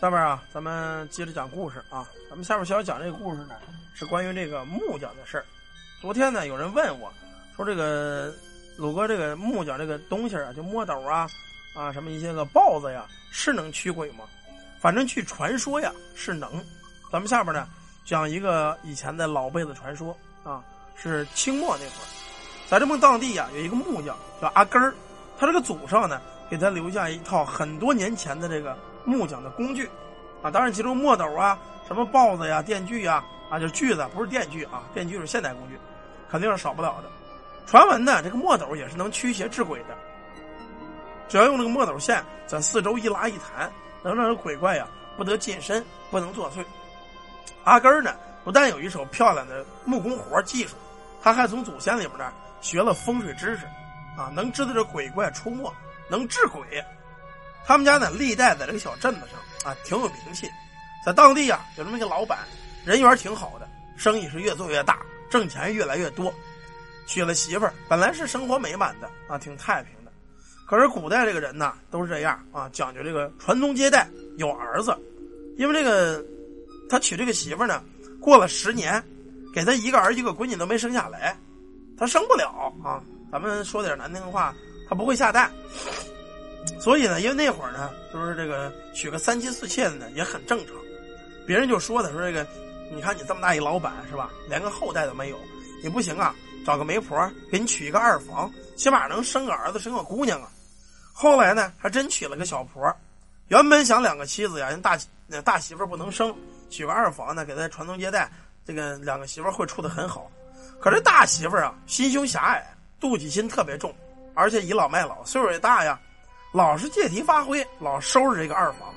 [0.00, 2.06] 下面啊，咱们接着讲故事啊。
[2.30, 3.56] 咱们下面想要讲这个故事呢，
[3.94, 5.44] 是关于这个木匠的事儿。
[6.00, 7.12] 昨天呢，有人问我，
[7.56, 8.32] 说这个
[8.76, 11.26] 鲁哥，这个木匠这个东西啊，就墨斗啊，
[11.74, 14.24] 啊什么一些个豹子呀，是能驱鬼吗？
[14.78, 16.64] 反正据传说呀，是能。
[17.10, 17.66] 咱们下边呢，
[18.04, 20.62] 讲一个以前的老辈子传说啊，
[20.94, 22.06] 是清末那会儿，
[22.68, 24.94] 在这么当地呀，有一个木匠叫阿根儿，
[25.36, 28.78] 他这个祖上呢，给他留下一套很多年前的这个。
[29.08, 29.88] 木匠的工具，
[30.42, 35.78] 啊，当然其中墨斗啊，什么刨子呀、电锯呀，啊，就是锯子，不是电锯啊，电锯是现代工具，
[36.30, 37.08] 肯定是少不了的。
[37.66, 39.96] 传闻呢，这个墨斗也是能驱邪治鬼的，
[41.26, 46.62] 只要用这个墨斗线在四周一拉一弹，能让这鬼怪呀不得近身，不能作祟。
[47.64, 50.76] 阿根呢，不但有一手漂亮的木工活技术，
[51.22, 52.30] 他还从祖先里边呢
[52.60, 53.64] 学了风水知识，
[54.18, 55.72] 啊，能知道这鬼怪出没，
[56.10, 56.62] 能治鬼。
[57.66, 60.50] 他们家呢，历代在这个小镇子上啊，挺有名气，
[61.04, 62.38] 在当地啊，有这么一个老板，
[62.84, 66.32] 人缘挺好的，生意是越做越大，挣钱越来越多。
[67.06, 70.12] 娶了媳妇儿，本来是生活美满的啊，挺太平的。
[70.66, 74.96] 可是古代这个人呢，都是这样啊，讲究这个传宗接代，有儿子。
[75.56, 76.24] 因为这个
[76.88, 77.82] 他娶这个媳妇儿呢，
[78.20, 79.02] 过了十年，
[79.54, 81.36] 给他一个儿一个闺女都没生下来，
[81.98, 83.02] 他生不了啊。
[83.32, 84.54] 咱们说点难听话，
[84.88, 85.50] 他不会下蛋。
[86.80, 90.74] 所以呢，因为那会儿呢，就是这个娶个三妻四妾的呢也很正常，
[91.46, 92.46] 别人就说他说这个，
[92.92, 95.38] 你看你这么大一老板是吧，连个后代都没有，
[95.82, 100.48] 你不行啊，找个媒婆给你娶一个二房，起码能生个儿子生个姑娘啊。
[101.12, 102.94] 后来呢，还真娶了个小婆，
[103.48, 104.98] 原本想两个妻子呀，人大
[105.44, 106.34] 大媳妇不能生，
[106.70, 108.30] 娶个二房呢给他传宗接代，
[108.64, 110.30] 这个两个媳妇会处的很好。
[110.80, 112.64] 可是大媳妇啊，心胸狭隘，
[113.00, 113.92] 妒忌心特别重，
[114.34, 115.98] 而且倚老卖老，岁数也大呀。
[116.58, 118.92] 老是借题发挥，老收拾这个二房，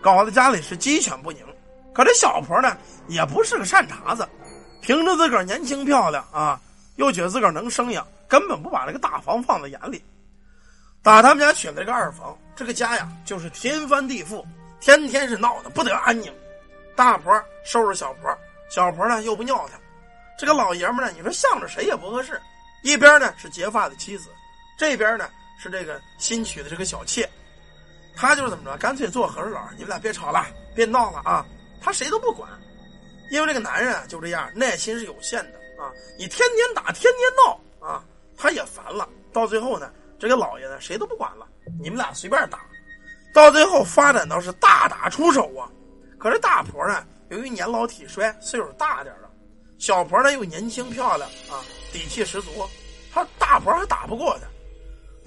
[0.00, 1.46] 搞得家里是鸡犬不宁。
[1.94, 4.28] 可这小婆呢，也不是个善茬子，
[4.82, 6.60] 凭着自个儿年轻漂亮啊，
[6.96, 10.02] 又觉得自个儿能生养，根本不把这个大房放在眼里。
[11.00, 14.44] 打他们家娶了这个二房，这个家呀就是天翻地覆，
[14.80, 16.34] 天天是闹得不得安宁。
[16.96, 17.32] 大婆
[17.64, 18.36] 收拾小婆，
[18.68, 19.78] 小婆呢又不尿他。
[20.36, 22.40] 这个老爷们呢，你说向着谁也不合适。
[22.82, 24.30] 一边呢是结发的妻子，
[24.76, 25.30] 这边呢。
[25.58, 27.28] 是这个新娶的这个小妾，
[28.16, 31.44] 他就是怎么着，干脆做和事佬，你们俩别吵了，别闹了啊！
[31.80, 32.48] 他谁都不管，
[33.30, 35.90] 因为这个男人啊就这样，耐心是有限的啊！
[36.16, 38.04] 你天天打，天天闹啊，
[38.36, 39.08] 他也烦了。
[39.32, 41.46] 到最后呢，这个老爷呢谁都不管了，
[41.80, 42.60] 你们俩随便打。
[43.34, 45.70] 到最后发展到是大打出手啊！
[46.18, 49.28] 可是大婆呢，由于年老体衰，岁数大点了，
[49.78, 52.50] 小婆呢又年轻漂亮啊，底气十足，
[53.12, 54.46] 她大婆还打不过他。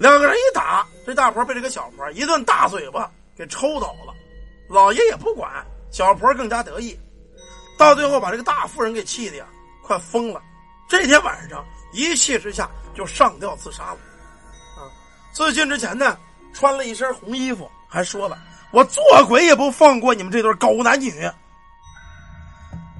[0.02, 4.12] 两个人一打，这大婆被这个小婆一顿大嘴巴给抽倒了。
[4.68, 6.98] 老爷也不管，小婆更加得意，
[7.78, 9.46] 到最后把这个大妇人给气的呀，
[9.80, 10.42] 快疯了。
[10.88, 13.98] 这天晚上一气之下就上吊自杀了。
[14.76, 14.90] 啊，
[15.32, 16.18] 自尽之前呢，
[16.52, 18.36] 穿了一身红衣服，还说了
[18.74, 21.12] ：“我做鬼也不放过你们这对狗男女。”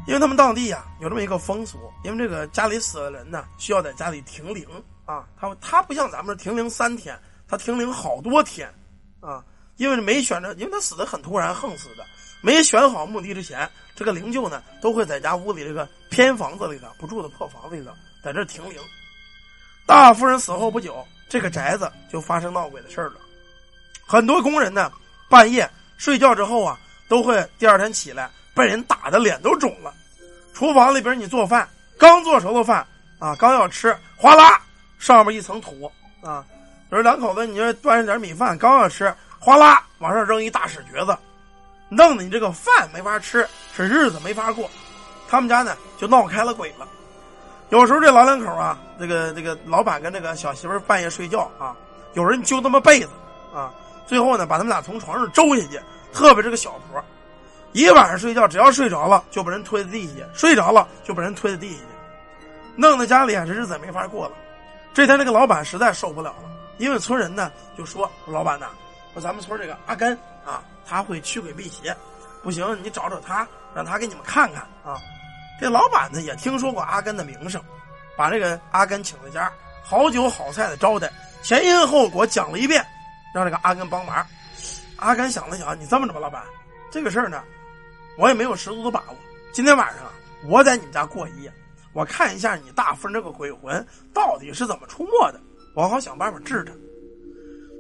[0.07, 4.65] 因为他们当地呀有这么一个风俗，因为这个家里死的人呢，需要在家里停灵。
[5.13, 8.73] 啊，他他不像咱们这停灵三天，他停灵好多天，
[9.21, 9.45] 啊，
[9.77, 12.07] 因为没选着，因为他死的很突然，横死的，
[12.41, 17.93] 没选好墓地之前，这个灵柩呢都会在家屋里这个偏房子里头不住的破房子里头，
[18.25, 18.79] 在这停灵。
[19.85, 23.17] 大夫人死后不久，这个宅子就发生闹鬼的事儿了，
[24.07, 24.91] 很多工人呢
[25.29, 29.93] 半夜睡觉之后啊，都会第二天起来被人打的脸都肿了。
[30.55, 31.69] 厨房里边你做饭，
[31.99, 32.87] 刚做熟的饭
[33.19, 34.59] 啊，刚要吃，哗啦。
[35.03, 35.91] 上面一层土
[36.21, 36.45] 啊，
[36.91, 41.19] 有两口子，你这端着点米饭，刚要吃，哗啦往上扔一大屎橛子，
[41.89, 44.71] 弄得你这个饭没法吃，是日子没法过。
[45.29, 46.87] 他们家呢就闹开了鬼了。
[47.71, 51.75] 有时候这老两口啊，这个这个老板跟这个小媳妇半夜睡觉啊，
[52.13, 53.09] 有人揪他们被子
[53.53, 53.75] 啊，
[54.07, 55.81] 最后呢把他们俩从床上周下去。
[56.13, 57.03] 特别这个小婆，
[57.73, 61.87] 一晚上睡觉，只要睡着了就把人推在地下，睡着了就把人推在地下去，
[62.77, 64.35] 弄得家里啊这日子没法过了。
[64.95, 68.67] 这天，这个老板实在受不了了，因为村人呢就说：“老板呐，
[69.15, 71.97] 说咱们村这个阿根啊，他会驱鬼辟邪，
[72.43, 75.01] 不行，你找找他，让他给你们看看啊。”
[75.59, 77.63] 这老板呢也听说过阿根的名声，
[78.17, 79.51] 把这个阿根请在家，
[79.83, 81.11] 好酒好菜的招待，
[81.43, 82.85] 前因后果讲了一遍，
[83.35, 84.27] 让这个阿根帮忙。
[84.97, 86.43] 阿根想了想，你这么着吧，老板，
[86.91, 87.43] 这个事儿呢，
[88.19, 89.17] 我也没有十足的把握，
[89.53, 90.05] 今天晚上，
[90.45, 91.53] 我在你们家过一夜。
[91.93, 95.41] 我看一下你大夫人这个鬼魂到底是怎么出没的，
[95.75, 96.73] 我好想办法治他。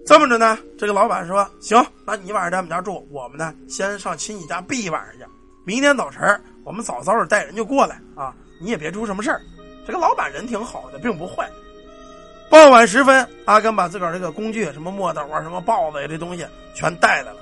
[0.05, 5.25] 这么着呢，这个老板说：“行，那你晚上在我们家住，我们呢先上亲戚家避一晚上去。
[5.64, 9.41] 明天早晨我们早早的带人就过来啊，你也别出什么事儿。”
[9.87, 11.49] 这个老板人挺好的，并不坏。
[12.50, 17.38] 傍晚时分，阿根把自个儿这个工具，什么墨斗啊、什么刨子呀，这东西全带来了。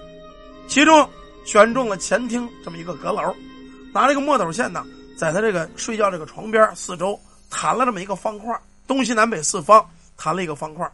[0.68, 1.08] 其中
[1.44, 3.34] 选中了前厅这么一个阁楼，
[3.92, 4.86] 拿这个墨斗线呢，
[5.20, 7.20] 在他这个睡觉这个床边四周
[7.50, 9.86] 弹了这么一个方块，东西南北四方
[10.16, 10.90] 弹了一个方块。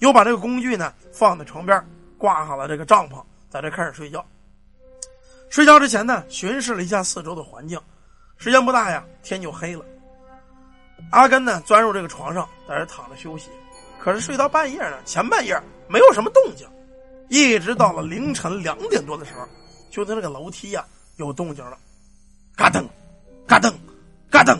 [0.00, 1.80] 又把这个工具呢放在床边，
[2.18, 4.26] 挂好了这个帐篷，在这开始睡觉。
[5.48, 7.80] 睡觉之前呢，巡视了一下四周的环境。
[8.36, 9.84] 时间不大呀，天就黑了。
[11.12, 13.48] 阿根呢钻入这个床上，在这躺着休息。
[14.00, 15.56] 可是睡到半夜呢，前半夜
[15.86, 16.66] 没有什么动静，
[17.28, 19.46] 一直到了凌晨两点多的时候，
[19.88, 21.78] 就听这个楼梯呀有动静了，
[22.56, 22.84] 嘎噔，
[23.46, 23.72] 嘎噔，
[24.30, 24.58] 嘎噔，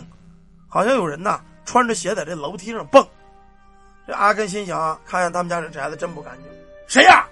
[0.67, 3.05] 好像有人呐穿着鞋在这楼梯上蹦。
[4.05, 6.51] 这阿根心想：看见他们家这宅子真不干净。
[6.87, 7.25] 谁呀？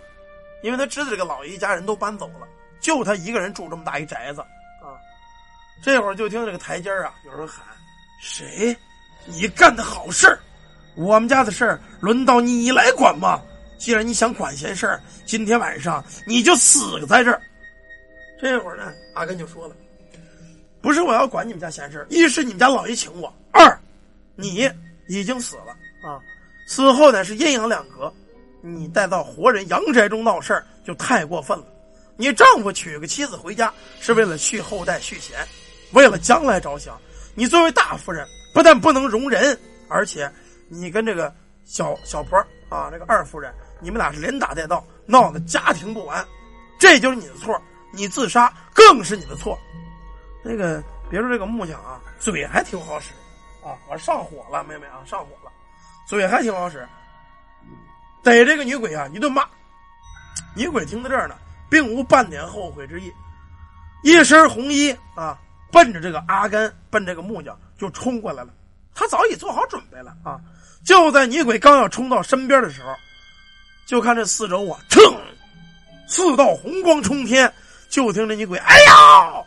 [0.63, 2.47] 因为他知道这个老爷一家人都搬走了，
[2.79, 4.93] 就他一个人住这么大一宅子啊。
[5.83, 7.65] 这会儿就听这个台阶啊，有人喊
[8.21, 8.77] ：“谁？
[9.25, 10.39] 你干的好事
[10.95, 13.41] 我们家的事儿轮到你来管吗？
[13.79, 17.41] 既然你想管闲事儿，今天晚上你就死在这儿。”
[18.39, 19.75] 这会儿呢，阿根就说了
[20.81, 23.79] ：“不是我要管你们家闲事一是你们家老爷请我，二
[24.35, 24.69] 你
[25.07, 25.71] 已经死了
[26.03, 26.19] 啊。”
[26.67, 28.11] 死后呢是阴阳两隔，
[28.61, 31.65] 你带到活人阳宅中闹事就太过分了。
[32.15, 35.45] 你丈夫娶个妻子回家是为了续后代续弦，
[35.91, 36.97] 为了将来着想。
[37.35, 39.57] 你作为大夫人，不但不能容人，
[39.87, 40.31] 而且
[40.69, 41.33] 你跟这个
[41.65, 42.37] 小小婆
[42.69, 46.25] 啊，这个二夫人，你们俩是连打带闹，闹得家庭不完，
[46.79, 47.59] 这就是你的错。
[47.93, 49.57] 你自杀更是你的错。
[50.43, 53.11] 那个别说这个木匠啊，嘴还挺好使
[53.63, 55.51] 啊，我上火了，妹妹啊，上火了。
[56.07, 56.87] 嘴还挺好使，
[58.23, 59.47] 逮这个女鬼啊一顿骂。
[60.55, 61.35] 女鬼听到这儿呢，
[61.69, 63.13] 并无半点后悔之意，
[64.03, 65.37] 一身红衣啊，
[65.71, 68.51] 奔着这个阿甘，奔这个木匠就冲过来了。
[68.93, 70.41] 他早已做好准备了啊！
[70.83, 72.93] 就在女鬼刚要冲到身边的时候，
[73.85, 75.01] 就看这四周啊，腾，
[76.07, 77.51] 四道红光冲天。
[77.89, 79.43] 就听这女鬼，哎呀！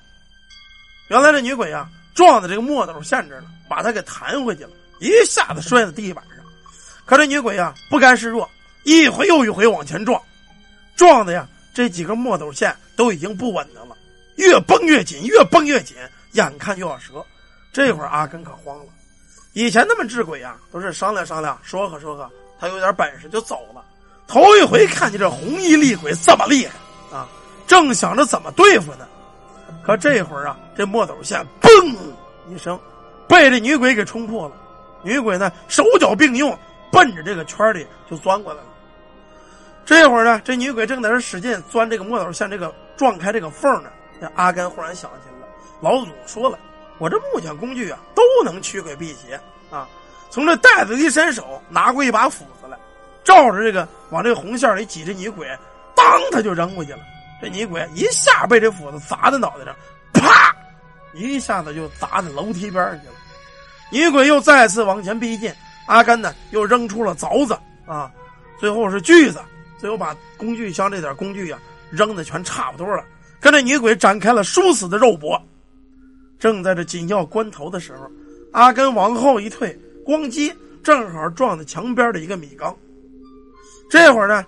[1.08, 4.70] 原来这女鬼啊，撞在这个墨斗线这了，把他给弹回去了，
[5.00, 6.44] 一下子摔在地板上。
[7.04, 8.48] 可这女鬼呀，不甘示弱，
[8.84, 10.20] 一回又一回往前撞，
[10.96, 13.94] 撞的呀，这几根墨斗线都已经不稳当了，
[14.36, 15.96] 越绷越紧，越绷越紧，
[16.32, 17.24] 眼看就要折。
[17.72, 18.86] 这会儿阿根可慌了，
[19.52, 23.84] 以前他们治鬼呀，都是商量商量，说和说和，他有点本事就走了。
[24.26, 26.72] 头一回看见这红衣厉鬼这么厉害
[27.14, 27.28] 啊，
[27.66, 29.06] 正想着怎么对付呢，
[29.84, 31.94] 可这会儿啊，这墨斗线嘣
[32.48, 32.78] 一声，
[33.28, 34.54] 被这女鬼给冲破了。
[35.02, 36.56] 女鬼呢，手脚并用。
[36.92, 38.66] 奔着这个圈里就钻过来了。
[39.84, 43.90] 这会儿呢，这女鬼正在这使劲钻这个墨斗线，这个撞开这个缝呢。
[44.20, 45.48] 这阿甘忽然想起来了，
[45.80, 46.56] 老祖说了，
[46.98, 49.34] 我这木匠工具啊都能驱鬼辟邪
[49.70, 49.88] 啊。
[50.30, 52.78] 从这袋子一伸手拿过一把斧子来，
[53.24, 55.48] 照着这个往这个红线里挤这女鬼，
[55.96, 57.00] 当他就扔过去了。
[57.40, 59.74] 这女鬼一下被这斧子砸在脑袋上，
[60.12, 60.54] 啪，
[61.12, 63.14] 一下子就砸在楼梯边上去了。
[63.90, 65.52] 女鬼又再次往前逼近。
[65.86, 67.54] 阿甘呢，又扔出了凿子
[67.84, 68.10] 啊，
[68.58, 69.38] 最后是锯子，
[69.76, 71.58] 最后把工具箱这点工具呀
[71.90, 73.04] 扔的全差不多了，
[73.38, 75.38] 跟这女鬼展开了殊死的肉搏。
[76.38, 78.10] 正在这紧要关头的时候，
[78.52, 80.50] 阿甘往后一退，咣叽，
[80.82, 82.74] 正好撞在墙边的一个米缸。
[83.90, 84.42] 这会儿呢，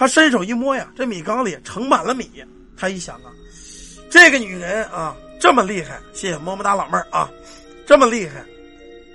[0.00, 2.42] 他伸手一摸呀，这米缸里盛满了米。
[2.74, 3.28] 他一想啊，
[4.08, 7.30] 这个女人啊这么厉害，谢谢么么哒老妹儿啊，
[7.84, 8.42] 这么厉害。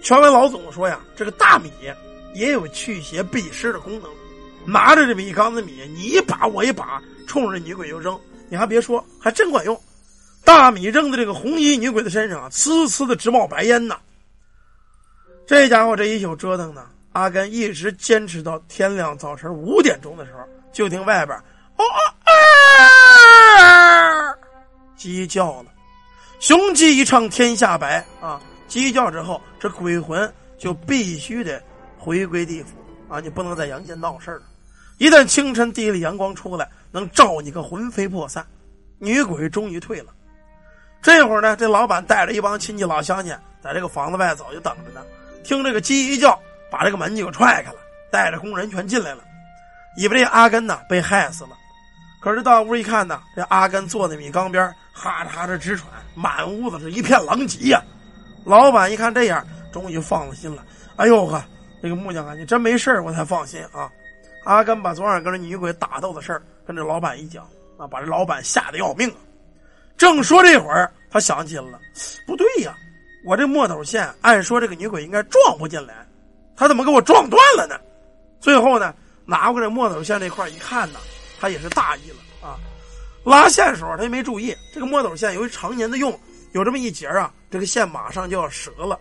[0.03, 1.71] 权威老总说呀，这个大米
[2.35, 4.11] 也有去邪避湿的功能。
[4.63, 8.15] 拿着这米缸子米，你一把我一把，冲着女鬼就扔。
[8.47, 9.75] 你还别说，还真管用。
[10.43, 13.97] 大米扔在这个红衣女鬼的身上啊，呲呲的直冒白烟呐。
[15.47, 21.37] 这家伙这一宿折腾呢，阿甘一直坚持到天亮，早晨五点钟的时候，就听外边
[21.77, 21.85] 哦
[22.25, 24.35] 啊，
[24.97, 25.71] 鸡叫了，
[26.41, 28.41] 雄鸡一唱天下白啊。
[28.67, 31.63] 鸡叫之后，这鬼魂就必须得
[31.97, 32.71] 回归地府
[33.07, 33.21] 啊！
[33.21, 34.41] 你不能在阳间闹事了。
[34.97, 38.45] 一旦清晨地里阳光出来，能照你个魂飞魄散。
[38.97, 40.07] 女鬼终于退了。
[41.01, 45.01] 这会儿呢，这老板带着一帮亲戚老乡亲，在这个房子外早就等着呢。
[45.41, 46.37] 听这个鸡一叫，
[46.69, 47.79] 把这个门就给踹开了，
[48.11, 49.23] 带着工人全进来了，
[49.97, 51.51] 以为这阿根呢被害死了。
[52.19, 57.81] 可是到屋一看呢，这阿根坐在米缸边，哈着哈着直喘，满屋子是一片狼藉呀。
[58.43, 60.63] 老板一看这样，终于放了心了。
[60.95, 61.43] 哎呦呵，
[61.81, 63.89] 这个木匠啊，你真没事我才放心啊。
[64.43, 67.47] 阿根把昨晚跟这女鬼打斗的事儿跟这老板一讲，
[67.77, 69.17] 啊，把这老板吓得要命啊。
[69.97, 71.79] 正说这会儿，他想起了，
[72.25, 72.75] 不对呀，
[73.23, 76.07] 我这墨斗线按说这个女鬼应该撞不进来，
[76.55, 77.79] 他怎么给我撞断了呢？
[78.39, 78.93] 最后呢，
[79.25, 80.99] 拿过这墨斗线这块一看呢，
[81.39, 82.57] 他也是大意了啊。
[83.23, 86.17] 拉线时候他也没注意，这个墨斗线由于常年的用，
[86.51, 88.99] 有这么一节啊，这个线马上就要折了，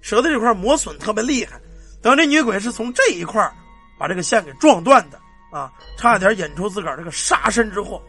[0.00, 1.60] 折的这块磨损特别厉害。
[2.00, 3.52] 等这女鬼是从这一块
[3.98, 8.00] 把这个线给撞断的啊，差点引出自个儿这个杀身之祸。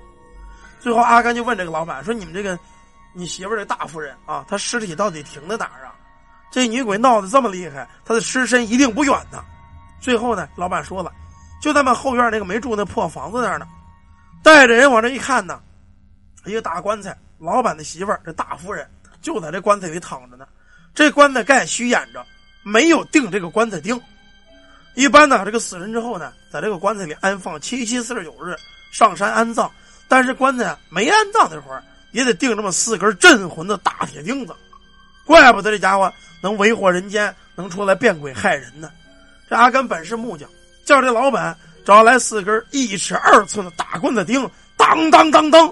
[0.80, 2.58] 最后阿甘就问这个老板说：“你们这个
[3.14, 5.96] 你媳妇这大夫人啊，她尸体到底停在哪儿啊？
[6.52, 9.44] 这女鬼闹得这么厉害，她的尸身一定不远呢。”
[10.00, 11.12] 最后呢，老板说了，
[11.62, 13.68] 就在们后院那个没住那破房子那儿呢。
[14.44, 15.60] 带着人往这一看呢，
[16.46, 18.88] 一个大棺材，老板的媳妇儿这大夫人
[19.22, 20.48] 就在这棺材里躺着呢。
[20.94, 22.26] 这棺材盖虚掩着，
[22.64, 24.00] 没有钉这个棺材钉。
[24.96, 28.56] 一般呢，这个死人之后呢，在这个棺材里安放七七四十九日，
[28.92, 29.70] 上山安葬。
[30.08, 31.84] 但是棺材没安葬那会儿，
[32.14, 34.56] 也得钉这么四根镇魂的大铁钉子。
[35.26, 36.12] 怪不得这家伙
[36.42, 38.90] 能为祸人间，能出来变鬼害人呢。
[39.50, 40.50] 这阿甘本是木匠，
[40.88, 41.54] 叫这老板
[41.86, 45.70] 找来四根一尺二寸的大棺材钉，当当当当，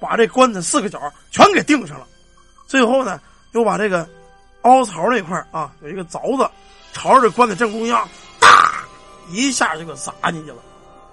[0.00, 0.98] 把这棺材四个角
[1.30, 2.06] 全给钉上了。
[2.66, 3.20] 最后呢，
[3.52, 4.08] 又把这个
[4.62, 6.50] 凹槽那块啊，有一个凿子，
[6.94, 8.08] 朝着这棺材正中央，
[8.40, 8.82] 哒
[9.28, 10.56] 一下就给砸进去了。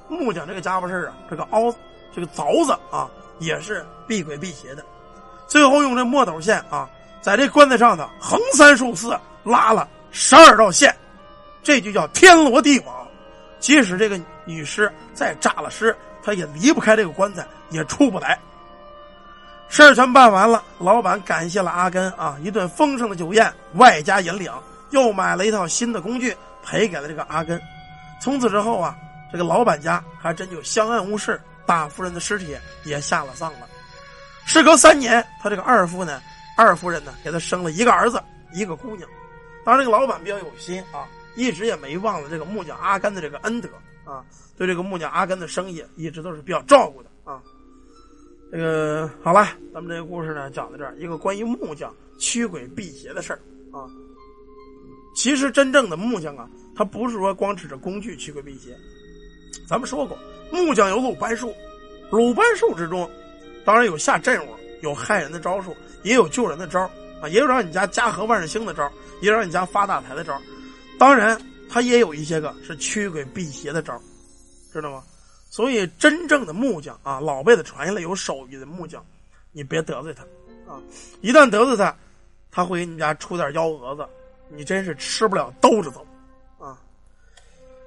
[0.07, 1.73] 木匠这个家伙事啊，这个凹
[2.15, 3.09] 这个凿子啊，
[3.39, 4.85] 也是避鬼避邪的。
[5.49, 6.89] 最后用这墨斗线啊，
[7.21, 10.95] 在这棺材上头横三竖四拉了十二道线。
[11.61, 13.02] 这就叫天罗地网，
[13.63, 18.37] 即使这个女尸再炸了尸，她也离不开这个棺材，也出不来。
[19.69, 27.59] 事儿全办完了，老板感谢了阿根啊，一顿丰盛的酒宴，外加银两，又买了一套新的工具赔给了这个阿根。
[28.21, 28.97] 从此之后啊，
[29.31, 33.59] 这个老板家还真就相安无事，大夫人的尸体也下了葬了。
[34.45, 36.21] 事隔三年，他这个二夫呢，
[36.57, 39.07] 二夫人呢，给他生了一个儿子，一个姑娘。
[39.63, 41.07] 当然，这个老板比较有心啊。
[41.35, 43.69] 一直也没忘了这个木匠阿甘的这个恩德
[44.05, 44.23] 啊，
[44.57, 47.41] 对这个木匠阿甘的生意一直都是比较照顾的啊。
[48.51, 53.39] 这个好了，咱们这个故事呢讲到这儿，一个关于木匠驱鬼辟邪的事儿
[53.71, 53.89] 啊。
[55.15, 58.75] 其实真正的木匠啊，他不是说光指着工具驱鬼辟邪。
[59.67, 60.17] 咱们说过，
[60.51, 61.53] 木匠有鲁班术，
[62.11, 63.09] 鲁班术之中，
[63.63, 64.49] 当然有下阵物，
[64.81, 66.81] 有害人的招数，也有救人的招
[67.21, 70.39] 啊，也有让你家家和万事兴的招也有让你家发大财的招
[70.99, 73.99] 当然，他也有一些个是驱鬼辟邪的招
[74.71, 75.03] 知道吗？
[75.49, 79.05] 所以真正的木匠啊，老辈子传下来有手艺的木匠，
[79.51, 80.23] 你别得罪他
[80.71, 80.81] 啊！
[81.21, 81.95] 一旦得罪他，
[82.49, 84.07] 他会给你家出点幺蛾子，
[84.49, 86.03] 你真是吃不了兜着走
[86.57, 86.81] 啊！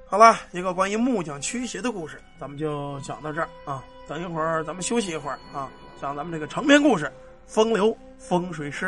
[0.05, 3.83] 好了，一个关于木匠驱邪的故事，咱们就讲到这儿啊。
[4.07, 7.05] 等一会儿咱们休息一会儿啊，讲咱们这个长篇故事
[7.45, 8.85] 《风流风水师》。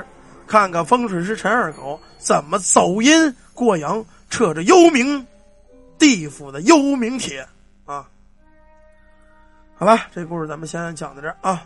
[0.50, 5.24] 看看风水师陈二狗怎么走阴过阳，扯着幽冥
[6.00, 7.48] 地府的幽冥铁
[7.86, 8.10] 啊！
[9.75, 11.63] 好吧，这故事咱们先讲到这儿啊。